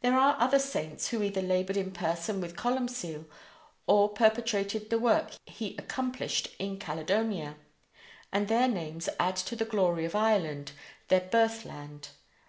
There 0.00 0.16
are 0.16 0.36
other 0.38 0.60
saints 0.60 1.08
who 1.08 1.24
either 1.24 1.42
labored 1.42 1.76
in 1.76 1.90
person 1.90 2.40
with 2.40 2.54
Columcille 2.54 3.24
or 3.88 4.08
perpetuated 4.08 4.90
the 4.90 4.98
work 5.00 5.32
he 5.44 5.74
accomplished 5.76 6.54
in 6.60 6.78
Caledonia; 6.78 7.56
and 8.32 8.46
their 8.46 8.68
names 8.68 9.08
add 9.18 9.34
to 9.38 9.56
the 9.56 9.64
glory 9.64 10.04
of 10.04 10.14
Ireland, 10.14 10.70
their 11.08 11.22
birth 11.22 11.64
land. 11.64 12.10